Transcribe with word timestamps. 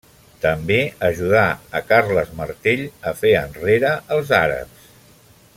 També 0.45 0.77
ajudà 1.09 1.43
a 1.79 1.83
Carles 1.91 2.33
Martell 2.41 2.83
a 3.13 3.17
fer 3.23 3.37
enrere 3.45 3.95
els 4.17 4.37
àrabs. 4.43 4.93